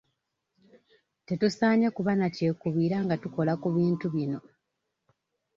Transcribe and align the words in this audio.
Tetusaanye 1.27 1.87
kuba 1.95 2.11
na 2.19 2.27
kyekubiira 2.35 2.97
nga 3.05 3.15
tukola 3.23 3.53
ku 3.61 3.67
bintu 3.75 4.05
bino. 4.15 4.39